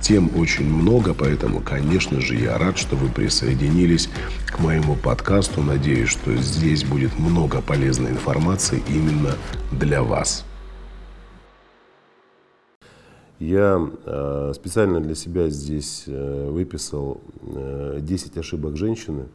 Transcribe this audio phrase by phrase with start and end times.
[0.00, 4.08] Тем очень много, поэтому, конечно же, я рад, что вы присоединились
[4.46, 5.62] к моему подкасту.
[5.62, 9.36] Надеюсь, что здесь будет много полезной информации именно
[9.72, 10.44] для вас.
[13.38, 19.28] Я э, специально для себя здесь э, выписал э, 10 ошибок женщины,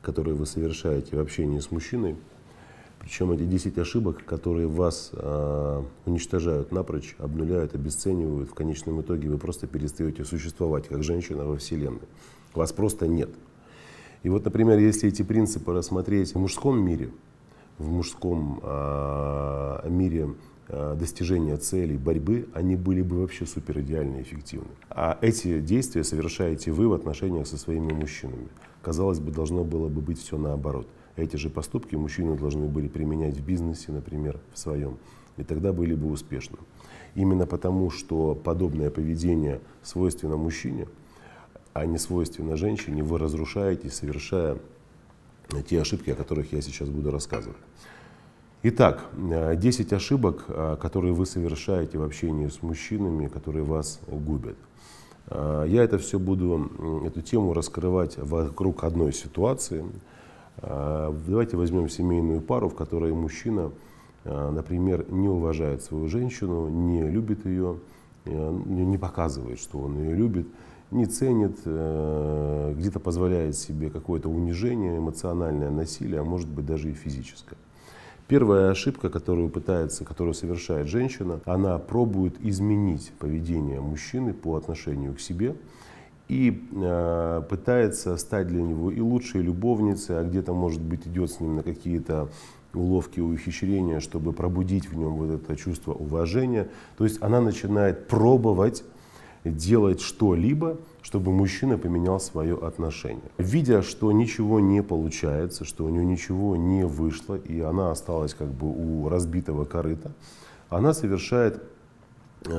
[0.00, 2.16] которые вы совершаете в общении с мужчиной.
[3.02, 9.38] Причем эти 10 ошибок, которые вас э, уничтожают напрочь, обнуляют, обесценивают, в конечном итоге вы
[9.38, 12.06] просто перестаете существовать как женщина во Вселенной.
[12.54, 13.30] Вас просто нет.
[14.22, 17.10] И вот, например, если эти принципы рассмотреть в мужском мире,
[17.76, 20.34] в мужском э, мире
[20.68, 24.70] э, достижения целей, борьбы, они были бы вообще супер идеально эффективны.
[24.90, 28.46] А эти действия совершаете вы в отношениях со своими мужчинами.
[28.80, 30.86] Казалось бы, должно было бы быть все наоборот.
[31.16, 34.98] Эти же поступки мужчины должны были применять в бизнесе, например, в своем.
[35.36, 36.58] И тогда были бы успешны.
[37.14, 40.88] Именно потому, что подобное поведение свойственно мужчине,
[41.74, 44.58] а не свойственно женщине, вы разрушаете, совершая
[45.68, 47.58] те ошибки, о которых я сейчас буду рассказывать.
[48.62, 50.46] Итак, 10 ошибок,
[50.80, 54.56] которые вы совершаете в общении с мужчинами, которые вас губят.
[55.30, 59.84] Я это все буду, эту тему раскрывать вокруг одной ситуации.
[60.60, 63.72] Давайте возьмем семейную пару, в которой мужчина,
[64.24, 67.78] например, не уважает свою женщину, не любит ее,
[68.26, 70.46] не показывает, что он ее любит,
[70.92, 76.92] не ценит, э, где-то позволяет себе какое-то унижение, эмоциональное насилие, а может быть даже и
[76.92, 77.56] физическое.
[78.28, 85.20] Первая ошибка, которую пытается, которую совершает женщина, она пробует изменить поведение мужчины по отношению к
[85.20, 85.56] себе
[86.32, 91.40] и э, пытается стать для него и лучшей любовницей, а где-то, может быть, идет с
[91.40, 92.30] ним на какие-то
[92.72, 96.70] уловки, ухищрения, чтобы пробудить в нем вот это чувство уважения.
[96.96, 98.82] То есть она начинает пробовать
[99.44, 103.30] делать что-либо, чтобы мужчина поменял свое отношение.
[103.36, 108.48] Видя, что ничего не получается, что у нее ничего не вышло, и она осталась как
[108.48, 110.12] бы у разбитого корыта,
[110.70, 111.62] она совершает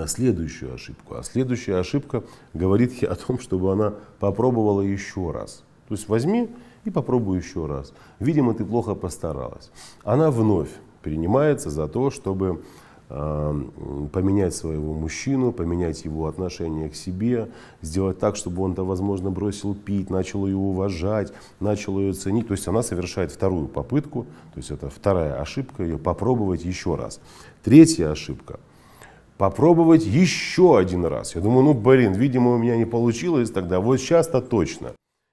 [0.07, 1.15] следующую ошибку.
[1.15, 2.23] А следующая ошибка
[2.53, 5.63] говорит ей о том, чтобы она попробовала еще раз.
[5.87, 6.49] То есть возьми
[6.85, 7.93] и попробуй еще раз.
[8.19, 9.71] Видимо, ты плохо постаралась.
[10.03, 10.69] Она вновь
[11.01, 12.61] принимается за то, чтобы
[13.09, 17.49] поменять своего мужчину, поменять его отношение к себе,
[17.81, 22.47] сделать так, чтобы он-то, возможно, бросил пить, начал ее уважать, начал ее ценить.
[22.47, 24.23] То есть она совершает вторую попытку,
[24.53, 27.19] то есть это вторая ошибка, ее попробовать еще раз.
[27.61, 28.59] Третья ошибка–
[29.37, 31.35] попробовать еще один раз.
[31.35, 34.91] Я думаю, ну, блин, видимо, у меня не получилось тогда, вот сейчас-то точно.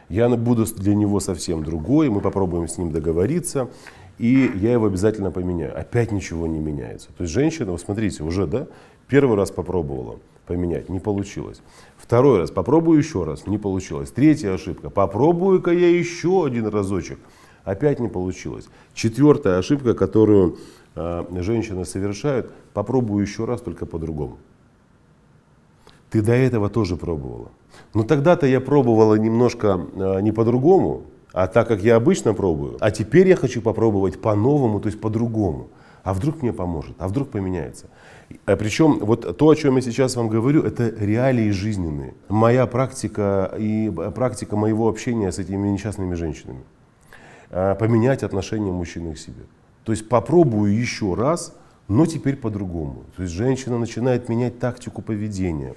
[0.09, 3.69] Я буду для него совсем другой, мы попробуем с ним договориться
[4.21, 5.79] и я его обязательно поменяю.
[5.81, 7.09] Опять ничего не меняется.
[7.17, 8.67] То есть женщина, вы смотрите, уже, да,
[9.09, 11.63] первый раз попробовала поменять, не получилось.
[11.97, 14.11] Второй раз, попробую еще раз, не получилось.
[14.11, 17.19] Третья ошибка, попробую-ка я еще один разочек,
[17.71, 18.69] опять не получилось.
[18.95, 20.59] Четвертая ошибка, которую
[20.95, 24.39] э, женщины совершают, попробую еще раз, только по-другому.
[26.11, 27.51] Ты до этого тоже пробовала.
[27.95, 32.91] Но тогда-то я пробовала немножко э, не по-другому, а так как я обычно пробую, а
[32.91, 35.69] теперь я хочу попробовать по-новому, то есть по-другому.
[36.03, 37.87] А вдруг мне поможет, а вдруг поменяется.
[38.47, 42.15] А причем вот то, о чем я сейчас вам говорю, это реалии жизненные.
[42.29, 46.63] Моя практика и практика моего общения с этими несчастными женщинами.
[47.51, 49.45] А, поменять отношение мужчины к себе.
[49.85, 51.55] То есть попробую еще раз,
[51.89, 53.05] но теперь по-другому.
[53.17, 55.75] То есть женщина начинает менять тактику поведения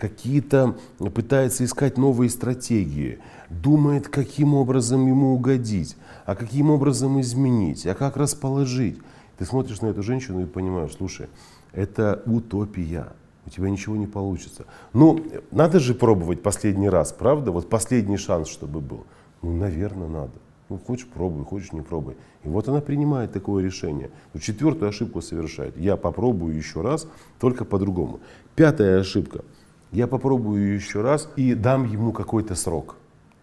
[0.00, 0.76] какие-то
[1.14, 3.18] пытается искать новые стратегии,
[3.50, 8.98] думает, каким образом ему угодить, а каким образом изменить, а как расположить.
[9.36, 11.28] Ты смотришь на эту женщину и понимаешь, слушай,
[11.72, 13.12] это утопия.
[13.46, 14.64] У тебя ничего не получится.
[14.92, 17.52] Ну, надо же пробовать последний раз, правда?
[17.52, 19.04] Вот последний шанс, чтобы был.
[19.42, 20.32] Ну, наверное, надо.
[20.70, 22.16] Ну, хочешь пробуй, хочешь не пробуй.
[22.44, 24.10] И вот она принимает такое решение.
[24.32, 25.76] Ну, четвертую ошибку совершает.
[25.76, 27.08] Я попробую еще раз,
[27.40, 28.20] только по-другому.
[28.54, 29.44] Пятая ошибка.
[29.90, 32.94] я попробую еще раз и дам ему какой-то срок.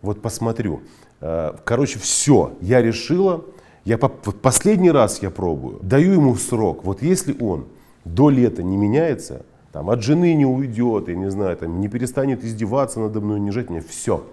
[0.02, 0.82] Вот посмотрю.
[1.20, 3.44] Э, короче, все, я решила,
[3.84, 6.86] я по, последний раз я пробую, даю ему срок.
[6.86, 7.66] Вот если он
[8.06, 12.46] до лета не меняется, там, от жены не уйдет, я не знаю, там, не перестанет
[12.46, 14.24] издеваться надо мной, не жать мне, все.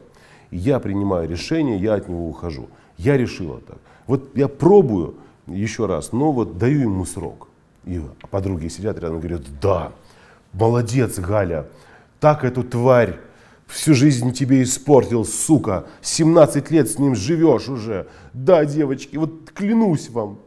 [0.53, 2.69] Я принимаю решение, я от него ухожу.
[2.97, 3.79] Я решила так.
[4.07, 7.49] Вот я пробую еще раз, но вот даю ему срок.
[7.85, 8.01] И
[8.31, 9.93] подруги сидят рядом и говорят, да,
[10.53, 11.67] молодец, Галя,
[12.21, 13.19] так эту тварь
[13.67, 18.09] всю жизнь тебе испортил, сука, 17 лет с ним живешь уже.
[18.33, 20.39] Да, девочки, вот клянусь вам,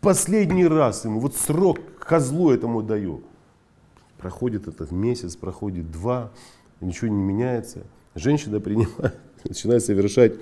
[0.00, 3.22] последний раз ему, вот срок козлу этому даю.
[4.18, 6.30] Проходит этот месяц, проходит два,
[6.80, 7.84] ничего не меняется.
[8.14, 10.34] Женщина принимает, начинает совершать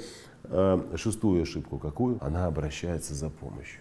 [0.96, 1.78] шестую ошибку.
[1.78, 2.18] Какую?
[2.20, 3.80] Она обращается за помощью.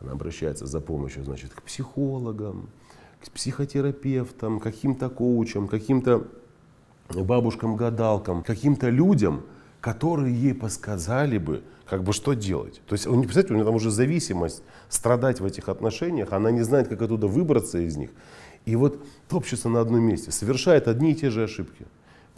[0.00, 2.68] Она обращается за помощью, значит, к психологам,
[3.20, 6.28] к психотерапевтам, каким-то коучам, каким-то
[7.08, 9.42] бабушкам-гадалкам, каким-то людям,
[9.80, 12.80] которые ей подсказали бы, как бы что делать.
[12.86, 16.62] То есть, он, представляете, у нее там уже зависимость, страдать в этих отношениях, она не
[16.62, 18.10] знает, как оттуда выбраться из них.
[18.66, 21.86] И вот топчется на одном месте, совершает одни и те же ошибки.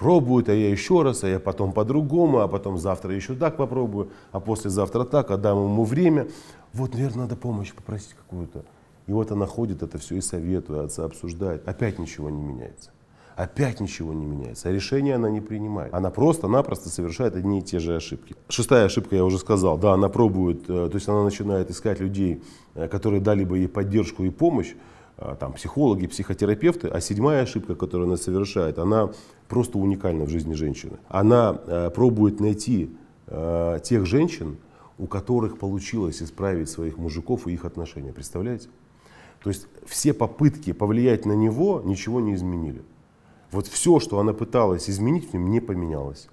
[0.01, 4.09] Пробует, а я еще раз, а я потом по-другому, а потом завтра еще так попробую,
[4.33, 6.27] а послезавтра так, отдам ему время.
[6.73, 8.65] Вот, наверное, надо помощь попросить какую-то.
[9.07, 11.69] И вот она ходит это все и советует, обсуждает.
[11.69, 12.93] Опять ничего не меняется.
[13.37, 14.71] Опять ничего не меняется.
[14.71, 15.93] А решение она не принимает.
[15.93, 18.35] Она просто-напросто совершает одни и те же ошибки.
[18.49, 22.43] Шестая ошибка, я уже сказал, да, она пробует, э, то есть она начинает искать людей,
[22.75, 24.75] э, которые дали бы ей поддержку и помощь,
[25.39, 26.89] там, психологи, психотерапевты.
[26.89, 29.11] А седьмая ошибка, которую она совершает, она
[29.49, 30.99] просто уникальна в жизни женщины.
[31.09, 31.53] Она
[31.95, 32.91] пробует найти
[33.29, 34.57] тех женщин,
[34.99, 38.13] у которых получилось исправить своих мужиков и их отношения.
[38.13, 38.69] Представляете?
[39.43, 42.83] То есть все попытки повлиять на него ничего не изменили.
[43.51, 46.29] Вот все, что она пыталась изменить в нем, не поменялось.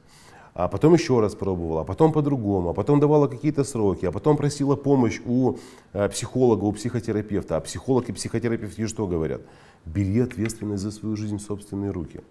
[0.58, 4.38] А потом еще раз пробовала, а потом по-другому, а потом давала какие-то сроки, а потом
[4.38, 5.58] просила помощь у
[5.94, 7.58] э, психолога, у психотерапевта.
[7.58, 9.42] А психолог и психотерапевт ей что говорят?
[9.86, 12.22] Бери ответственность за свою жизнь в собственные руки.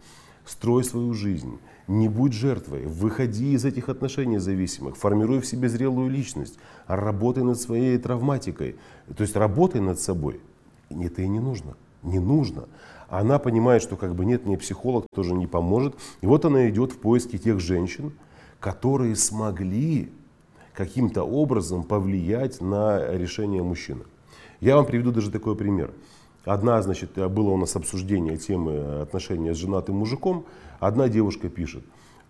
[0.44, 6.10] Строй свою жизнь, не будь жертвой, выходи из этих отношений зависимых, формируй в себе зрелую
[6.10, 6.58] личность,
[6.88, 8.74] работай над своей травматикой,
[9.16, 10.40] то есть работай над собой.
[10.90, 11.76] Это и не нужно.
[12.06, 12.68] Не нужно.
[13.08, 15.96] Она понимает, что как бы нет, мне психолог тоже не поможет.
[16.20, 18.12] И вот она идет в поиске тех женщин,
[18.60, 20.10] которые смогли
[20.72, 24.04] каким-то образом повлиять на решение мужчины.
[24.60, 25.92] Я вам приведу даже такой пример.
[26.44, 30.46] Одна, значит, было у нас обсуждение темы отношения с женатым мужиком.
[30.78, 31.82] Одна девушка пишет,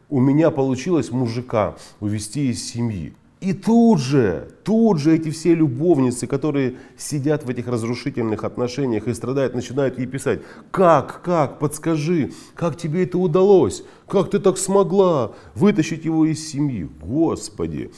[0.08, 3.14] у меня получилось мужика увести из семьи.
[3.41, 9.15] И тут же, тут же эти все любовницы, которые сидят в этих разрушительных отношениях и
[9.15, 10.41] страдают, начинают ей писать,
[10.71, 16.88] как, как, подскажи, как тебе это удалось, как ты так смогла вытащить его из семьи,
[17.03, 17.91] Господи.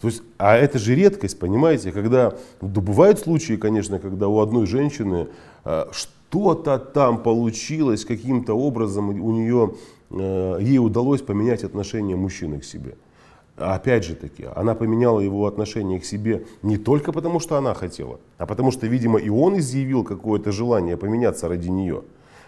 [0.00, 4.66] То есть, а это же редкость, понимаете, когда, да бывают случаи, конечно, когда у одной
[4.66, 5.28] женщины
[5.64, 9.74] э, что-то там получилось каким-то образом, у нее,
[10.10, 12.96] э, ей удалось поменять отношение мужчины к себе.
[13.58, 18.20] Опять же таки, она поменяла его отношение к себе не только потому, что она хотела,
[18.38, 22.02] а потому что, видимо, и он изъявил какое-то желание поменяться ради нее.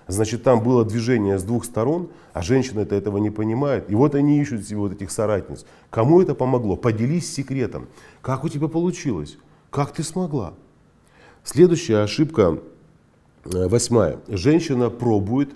[0.07, 3.91] Значит, там было движение с двух сторон, а женщина это этого не понимает.
[3.91, 5.65] И вот они ищут себе вот этих соратниц.
[5.89, 6.77] Кому это помогло?
[6.77, 7.87] Поделись секретом.
[8.21, 9.39] Как у тебя получилось?
[9.71, 10.55] Как ты смогла?
[11.45, 12.59] Следующая ошибка,
[13.45, 14.19] э, восьмая.
[14.27, 15.51] Женщина пробует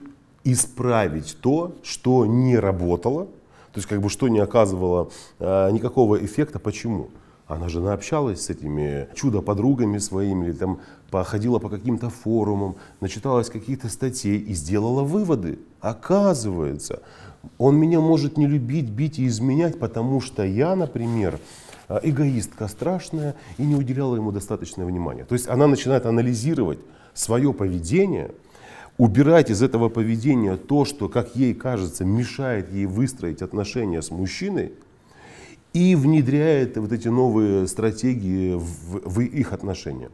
[0.45, 3.29] исправить то, что не работало,
[3.75, 6.61] то есть как бы что не оказывало э, никакого эффекта.
[6.61, 7.09] Почему?
[7.49, 13.89] Она же общалась с этими чудо-подругами своими, или там походила по каким-то форумам, начиталась каких-то
[13.89, 15.59] статей и сделала выводы.
[15.81, 17.03] Оказывается,
[17.59, 21.41] он меня может не любить, бить и изменять, потому что я, например,
[21.89, 25.25] э, эгоистка страшная и не уделяла ему достаточное внимания.
[25.25, 26.79] То есть она начинает анализировать
[27.13, 28.31] свое поведение–
[28.99, 34.73] убирать из этого поведения то, что, как ей кажется, мешает ей выстроить отношения с мужчиной,
[35.73, 40.11] и внедряет вот эти новые стратегии в, в их отношения.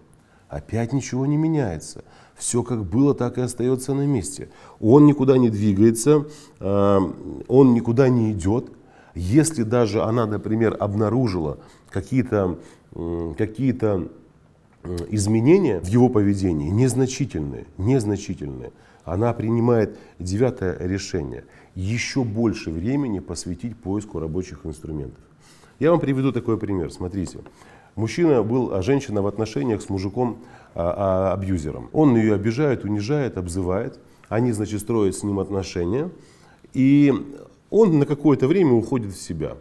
[0.48, 2.02] Опять ничего не меняется.
[2.34, 4.48] Все как было, так и остается на месте.
[4.80, 6.26] Он никуда не двигается,
[6.60, 7.00] а,
[7.46, 8.72] он никуда не идет.
[9.14, 11.58] Если даже она, например, обнаружила
[11.90, 12.58] какие-то
[13.36, 14.08] какие, -то, Э,
[15.08, 18.72] изменения в его поведении незначительные, незначительные.
[19.04, 21.44] Она принимает девятое решение.
[21.74, 25.22] Еще больше времени посвятить поиску рабочих инструментов.
[25.78, 26.92] Я вам приведу такой пример.
[26.92, 27.38] Смотрите.
[27.96, 30.38] Мужчина был, а женщина в отношениях с мужиком
[30.74, 31.88] а, а, абьюзером.
[31.92, 33.98] Он ее обижает, унижает, обзывает.
[34.28, 36.10] Они, значит, строят с ним отношения.
[36.72, 37.12] И
[37.70, 39.56] он на какое-то время уходит в себя.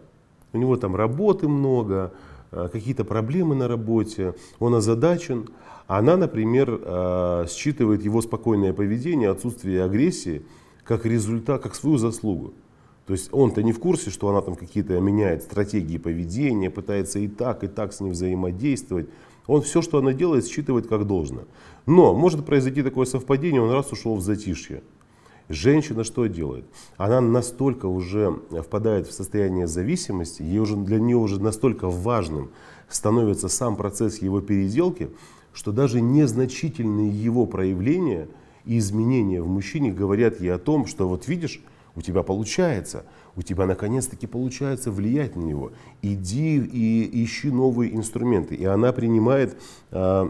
[0.54, 5.50] У него там работы много, э, какие-то проблемы на работе, он озадачен.
[5.88, 10.44] Она, например, э, считывает его спокойное поведение, отсутствие агрессии
[10.84, 12.54] как результат, как свою заслугу.
[13.06, 17.28] То есть он-то не в курсе, что она там какие-то меняет стратегии поведения, пытается и
[17.28, 19.10] так, и так с ним взаимодействовать.
[19.48, 21.46] Он все, что она делает, считывает как должно.
[21.88, 24.84] Но может произойти такое совпадение, он раз ушел в затишье.
[25.50, 26.66] Женщина что делает?
[26.98, 32.52] Она настолько уже впадает в состояние зависимости, ей уже, для нее уже настолько важным
[32.88, 35.10] становится сам процесс его переделки,
[35.52, 38.28] что даже незначительные его проявления
[38.66, 41.64] и изменения в мужчине говорят ей о том, что вот видишь,
[41.96, 45.72] у тебя получается, у тебя наконец-таки получается влиять на него.
[46.04, 48.54] Иди и ищи новые инструменты.
[48.54, 49.58] И она принимает,
[49.90, 50.30] э,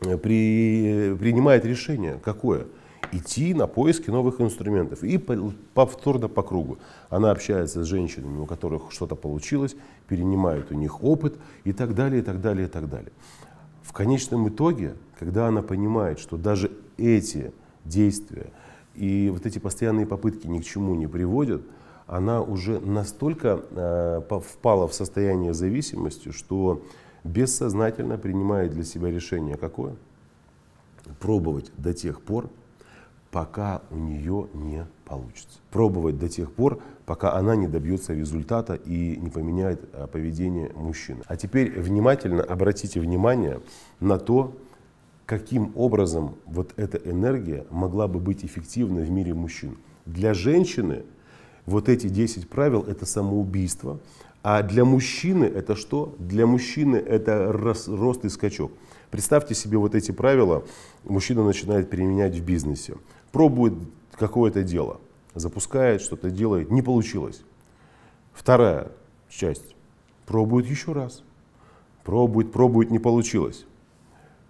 [0.00, 2.18] при, принимает решение.
[2.24, 2.66] Какое?
[3.12, 5.04] Идти на поиски новых инструментов.
[5.04, 5.18] И
[5.74, 6.78] повторно по кругу.
[7.10, 9.76] Она общается с женщинами, у которых что-то получилось,
[10.08, 13.12] перенимает у них опыт и так далее, и так далее, и так далее.
[13.82, 17.52] В конечном итоге, когда она понимает, что даже эти
[17.84, 18.46] действия
[18.94, 21.62] и вот эти постоянные попытки ни к чему не приводят,
[22.06, 26.82] она уже настолько э, впала в состояние зависимости, что
[27.24, 29.94] бессознательно принимает для себя решение какое?
[31.20, 32.48] Пробовать до тех пор,
[33.32, 35.58] пока у нее не получится.
[35.70, 41.22] Пробовать до тех пор, пока она не добьется результата и не поменяет э, поведение мужчины.
[41.26, 43.60] А теперь внимательно обратите внимание
[44.00, 44.54] на то,
[45.24, 49.78] каким образом вот эта энергия могла бы быть эффективна в мире мужчин.
[50.04, 51.04] Для женщины
[51.64, 53.98] вот эти 10 правил это самоубийство,
[54.42, 56.14] а для мужчины это что?
[56.18, 58.72] Для мужчины это рост и скачок.
[59.10, 60.64] Представьте себе вот эти правила,
[61.04, 62.94] мужчина начинает применять в бизнесе.
[63.32, 63.74] Пробует
[64.12, 65.00] какое-то дело,
[65.34, 67.42] запускает, что-то делает, не получилось.
[68.32, 68.92] Вторая
[69.28, 69.74] часть.
[70.26, 71.24] Пробует еще раз.
[72.04, 73.64] Пробует, пробует, не получилось.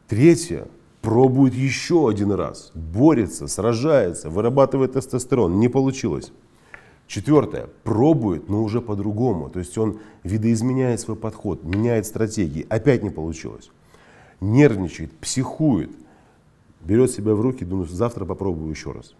[0.08, 0.68] Третье,
[1.00, 6.32] пробует еще один раз, борется, сражается, вырабатывает тестостерон, не получилось.
[7.06, 9.50] Четвертое, пробует, но уже по-другому.
[9.50, 13.70] То есть он видоизменяет свой подход, меняет стратегии, опять не получилось.
[14.40, 15.90] Нервничает, психует,
[16.84, 19.14] берет себя в руки, думает, завтра попробую еще раз.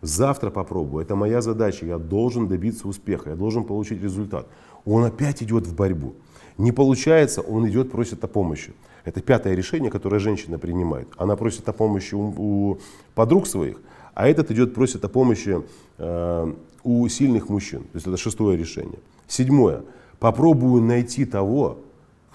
[0.00, 4.48] Завтра попробую, это моя задача, я должен добиться успеха, я должен получить результат.
[4.84, 6.14] Он опять идет в борьбу.
[6.58, 8.74] Не получается, он идет, просит о помощи.
[9.04, 11.08] Это пятое решение, которое женщина принимает.
[11.16, 12.78] Она просит о помощи у, у
[13.14, 13.80] подруг своих,
[14.14, 15.62] а этот идет, просит о помощи
[15.98, 16.52] э,
[16.82, 17.80] у сильных мужчин.
[17.84, 18.98] То есть это шестое решение.
[19.28, 19.82] Седьмое.
[20.18, 21.78] Попробую найти того,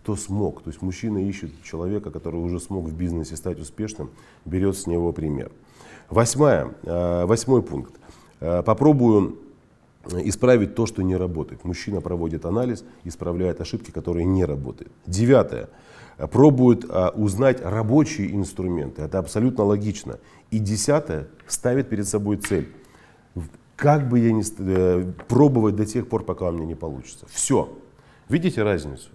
[0.07, 0.61] кто смог.
[0.63, 4.09] То есть мужчина ищет человека, который уже смог в бизнесе стать успешным,
[4.45, 5.51] берет с него пример.
[6.09, 7.93] Восьмое, э, восьмой пункт.
[8.39, 9.37] Э, попробую
[10.23, 11.65] исправить то, что не работает.
[11.65, 14.93] Мужчина проводит анализ, исправляет ошибки, которые не работают.
[15.05, 15.67] Девятое
[16.31, 19.01] пробуют а, узнать рабочие инструменты.
[19.01, 20.19] Это абсолютно логично.
[20.51, 22.69] И десятое, ставит перед собой цель.
[23.75, 27.25] Как бы я ни э, пробовать до тех пор, пока у меня не получится.
[27.29, 27.77] Все.
[28.29, 29.09] Видите разницу?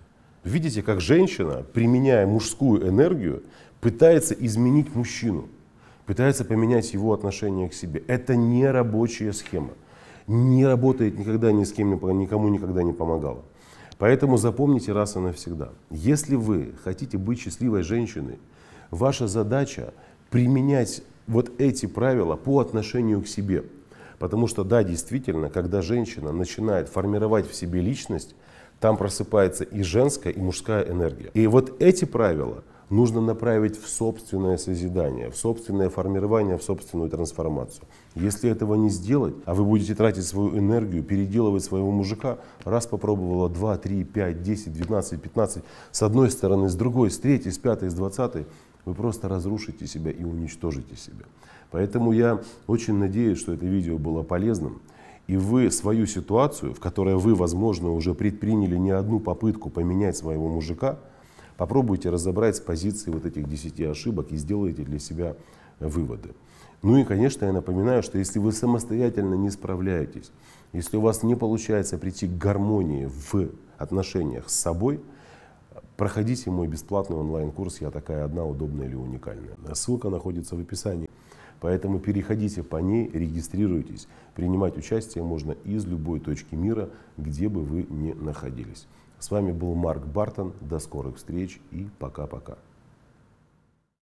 [0.44, 3.42] Видите, как женщина, применяя мужскую энергию,
[3.80, 5.48] пытается изменить мужчину,
[6.04, 8.02] пытается поменять его отношение к себе.
[8.08, 9.70] Это не рабочая схема.
[10.26, 13.42] Не работает никогда ни с кем, никому никогда не помогала.
[13.98, 15.70] Поэтому запомните раз и навсегда.
[15.90, 18.38] Если вы хотите быть счастливой женщиной,
[18.90, 19.94] ваша задача
[20.30, 23.64] применять вот эти правила по отношению к себе.
[24.18, 28.34] Потому что да, действительно, когда женщина начинает формировать в себе личность,
[28.82, 31.30] там просыпается и женская, и мужская энергия.
[31.34, 37.84] И вот эти правила нужно направить в собственное созидание, в собственное формирование, в собственную трансформацию.
[38.16, 43.48] Если этого не сделать, а вы будете тратить свою энергию, переделывать своего мужика, раз попробовала
[43.48, 47.88] 2, 3, 5, 10, 12, 15, с одной стороны, с другой, с третьей, с пятой,
[47.88, 48.46] с двадцатой,
[48.84, 51.24] вы просто разрушите себя и уничтожите себя.
[51.70, 54.82] Поэтому я очень надеюсь, что это видео было полезным.
[55.26, 60.48] И вы свою ситуацию, в которой вы, возможно, уже предприняли не одну попытку поменять своего
[60.48, 60.98] мужика,
[61.56, 65.36] попробуйте разобрать с позиции вот этих 10 ошибок и сделайте для себя
[65.78, 66.30] выводы.
[66.82, 70.32] Ну и, конечно, я напоминаю, что если вы самостоятельно не справляетесь,
[70.72, 75.00] если у вас не получается прийти к гармонии в отношениях с собой,
[75.96, 79.54] проходите мой бесплатный онлайн-курс «Я такая одна, удобная или уникальная».
[79.74, 81.08] Ссылка находится в описании.
[81.62, 84.08] Поэтому переходите по ней, регистрируйтесь.
[84.34, 88.88] Принимать участие можно из любой точки мира, где бы вы ни находились.
[89.20, 90.54] С вами был Марк Бартон.
[90.60, 92.58] До скорых встреч и пока-пока.